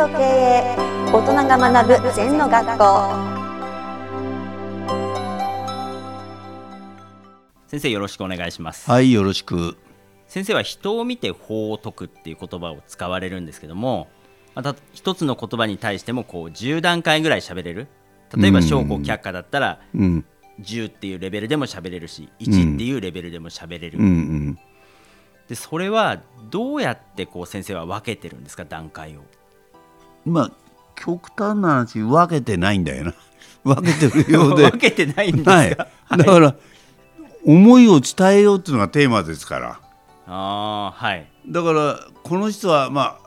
[0.00, 0.76] と経営
[1.12, 3.10] 大人が学ぶ禅の学校。
[7.66, 8.90] 先生よろしくお願いします。
[8.90, 9.76] はいよろしく。
[10.26, 14.08] 先生は人を見て法を解くっていう言葉を使われるんですけども
[14.54, 17.86] また一つの言葉に対してもこう10段階ぐらい喋れる。
[18.34, 20.24] 例えば証拠却下だったらうん。
[20.62, 24.04] 10っていうレベルでも喋れるし1っていうレベルでも喋れる、うん。
[24.04, 24.58] うん。
[25.46, 29.20] でそれはどうやってこう先生は分けてるんですか段階を
[30.24, 30.50] まあ
[30.96, 33.14] 極端な話分けてないんだよな。
[33.64, 34.64] 分けてるようで。
[34.70, 35.76] 分けてないんですか、はい。
[35.76, 35.86] だ
[36.24, 36.54] から
[37.44, 39.80] 思いを伝えようっていうのがテーマですから。
[40.26, 41.26] ああはい。
[41.48, 43.18] だからこの人はま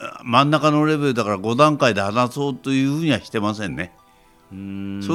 [0.00, 3.92] あ真ん中のレベルだから5段階で話そうというふうにはしてませんね。
[4.50, 4.54] そ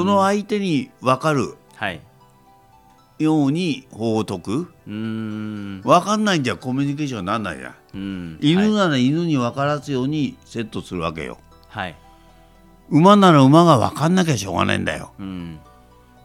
[0.04, 1.56] の相手に分かる。
[1.76, 2.00] はい
[3.18, 4.52] ように法を解く
[4.86, 5.82] うーん。
[5.82, 7.74] 分かんないんじゃコミュニケーションにならないじゃん。
[7.94, 11.38] うん犬はい、なら犬に分からすようにセットするわけよ。
[11.68, 11.96] はい。
[12.90, 15.12] 馬なら馬が分かんなきゃしょうがないんだよ。
[15.18, 15.58] うん。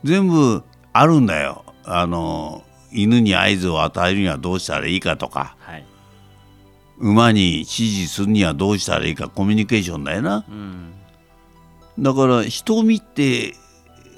[0.04, 1.64] 全部あるんだよ。
[1.84, 5.56] あの犬に合図を与えるにはどうしたらいいかとか。
[5.60, 5.86] はい。
[6.98, 9.30] 馬に指示するにはどうしたらいいか。
[9.30, 10.46] コミュニケーションだよな。
[10.50, 10.94] うん。
[12.00, 13.54] だから人を見て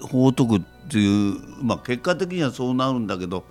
[0.02, 3.46] 法を解くっていうまあ結果的にはそうなるんだけど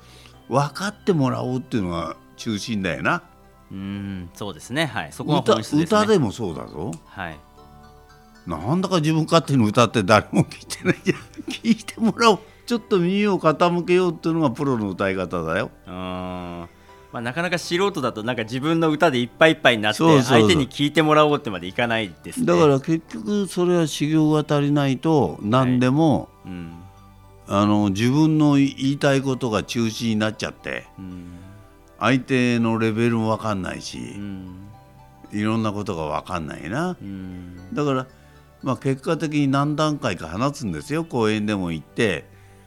[0.50, 3.22] 分かってもらおうっていうのが中心だよな。
[3.70, 4.84] うーんそうですね。
[4.84, 5.12] はい。
[5.12, 6.00] そこが歌本質ですね。
[6.00, 6.90] 歌でもそうだぞ。
[7.06, 7.38] はい。
[8.46, 11.18] なんだか自分勝手に歌って誰も聞いてないじゃん。
[11.48, 12.38] 聞いてもらおう。
[12.66, 15.70] ちょっと耳を傾けようっていうのがプロの歌い方だよ。
[15.86, 15.92] うー
[16.64, 16.68] ん。
[17.12, 22.46] まあ、なかなか素人だとなんか自分の歌でいっぱいいっぱいになって相手に聞いてもらおうってまでいかないですね。
[22.46, 26.79] だから結局それは修行が足りないと何でも、うん
[27.52, 31.26] あの自分の言いたいことが中心になっちゃってうん
[31.98, 34.68] 相手のレベルも分かんないしう、ん
[35.32, 36.96] いろんなことが分かんないな。
[37.00, 38.06] うんだから、
[38.62, 41.04] まあ、結果的に何段階か話すんですよ。
[41.04, 42.24] 講演でも行って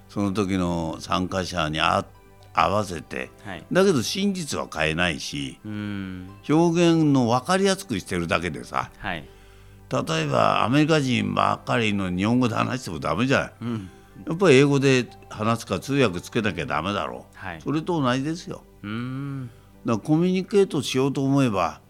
[0.08, 2.06] その時の参加者にあ
[2.54, 3.32] 合わせて。
[3.44, 3.66] はい。
[3.72, 6.30] だけど真実は変えないしうん。
[6.48, 9.28] 表現の分かりやすくしてるだけでさはい。
[9.92, 13.52] 例えばアメリカ人ばっかりの日本語で話してもダメじゃない。
[13.62, 13.90] うん
[14.28, 17.62] やっぱり英語で話すか通訳つけなきゃダメだろう、はい。
[17.62, 18.64] それと同じですよ。
[18.84, 19.50] うーん。
[19.86, 21.82] だからコミュニケートしようと思えば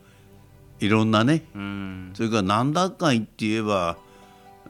[0.80, 1.46] いろんなね。
[1.54, 2.12] うん。
[2.16, 3.98] それから何段階って言えば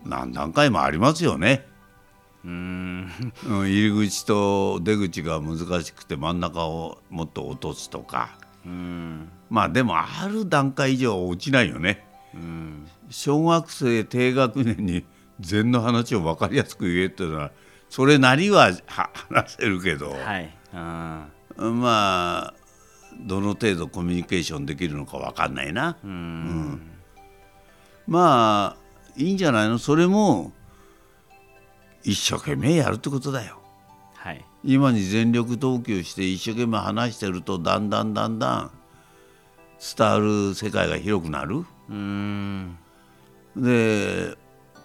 [0.05, 1.65] 何段階もありますよね、
[2.43, 3.11] うーん。
[3.47, 8.37] うん、入り口と出口が難しくて真ん中をもっと落とすとか。
[8.65, 9.29] うん。
[9.49, 12.05] まあでもある段階以上は落ちないよね。
[12.33, 12.87] うん。
[13.09, 15.05] 小学生低学年に
[15.39, 17.51] 禅の話を分かりやすく言えっていうのは
[17.89, 20.55] それなりはは話せるけど、はい。
[20.73, 21.27] あ
[21.57, 22.53] まあ
[23.19, 25.97] どの程度コミュニケーションできるのか分かんないな。
[26.03, 26.81] ーうん。
[28.07, 28.83] まあ
[29.15, 29.77] いいんじゃないの？
[29.77, 30.51] それも
[32.03, 33.59] 一生懸命やるってことだよ。
[34.15, 34.43] はい。
[34.63, 38.71] 今に全力投球して一生懸命話してるとだんだんだんだん
[39.95, 41.57] 伝わる世界が広くなる。
[41.57, 42.77] うーん。
[43.55, 44.35] で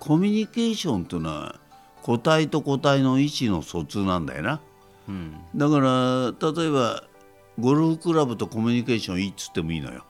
[0.01, 1.57] コミュニケーションっていうのは
[2.03, 4.61] 個体と個体の意思の疎通なんだよな。
[5.09, 5.37] うん。
[5.55, 7.05] だから例えば
[7.59, 10.05] ゴルフクラブとコミュニケーションいいっつってもいいのよ。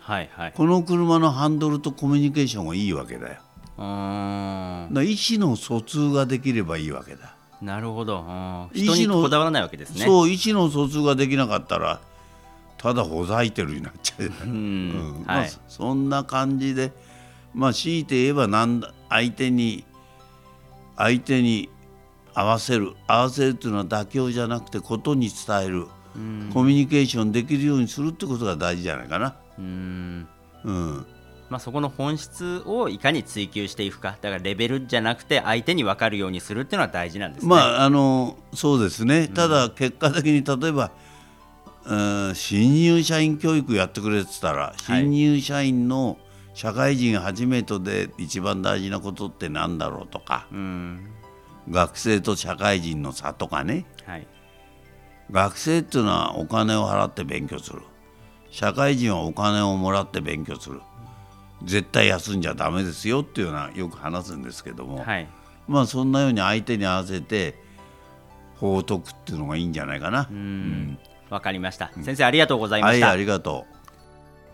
[0.00, 0.52] はいはい。
[0.54, 3.40] この車のハンドルとコミュニケーションがいいわけだよ。
[3.78, 4.86] うー。
[4.90, 8.20] んだ意思の疎通ができればいいわけだ、なるほど。
[8.20, 8.24] うん。
[8.78, 10.04] 意思の人にこだわらないわけですね。
[10.04, 12.00] そう意思の疎通ができなかったら
[12.76, 14.88] ただほざいてるになっちゃう、ううん。
[14.90, 16.92] んまあはいそんな感じで。
[17.54, 19.84] まあ強いて言えばなんだ相手に
[20.96, 21.68] 相手に
[22.34, 25.86] 合わせる合わせるっていうのは妥協じゃなくてことに伝える、
[26.16, 26.50] うん。
[26.52, 29.36] コミュニケーションできるようにするってことが大事じゃないかな。
[29.56, 30.28] うん。
[30.64, 31.06] うん、
[31.48, 34.16] まあ、そこの本質をいかに追求していくか。
[34.20, 37.48] だからレベルじゃなくて相手に分かるようにするっていうのは大事なんですね。
[37.48, 39.28] まああのそうですね。
[39.28, 40.90] ただ結果的に例えば、
[41.86, 46.16] うん新入社員教育やってくれってたら新入社員の
[46.54, 50.46] 社会人初めてで一番大事なことってなんだろうとか。
[50.52, 51.10] うん。
[51.68, 53.84] 学生と社会人の差とかね。
[54.06, 54.26] はい。
[55.30, 57.82] 学生っていうのはお金を払って勉強する。
[58.50, 60.80] 社会人はお金をもらって勉強する。
[61.64, 65.28] 絶対休んじゃダメですよっていうのはよく話すんですけども、はい。
[65.66, 67.56] まあそんなように相手に合わせて
[68.56, 70.28] 法を解くっていうのがいいんじゃないかな。
[70.30, 70.98] うん。
[71.30, 71.90] わかりました。
[72.02, 73.73] 先生ありがとうございまはい、した、ありがとう。